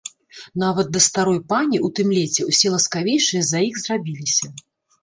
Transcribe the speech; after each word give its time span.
Нават 0.63 0.87
да 0.95 1.01
старой 1.07 1.37
пані 1.53 1.77
ў 1.85 1.93
тым 2.01 2.07
леце 2.17 2.49
ўсе 2.49 2.67
ласкавейшыя 2.79 3.41
з-за 3.51 3.65
іх 3.69 3.75
зрабіліся. 3.85 4.57